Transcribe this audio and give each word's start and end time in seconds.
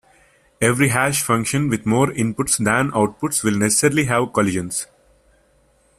Every 0.59 0.87
hash 0.89 1.21
function 1.21 1.69
with 1.69 1.85
more 1.85 2.07
inputs 2.07 2.57
than 2.57 2.89
outputs 2.89 3.43
will 3.43 3.55
necessarily 3.59 4.05
have 4.05 4.33
collisions. 4.33 4.87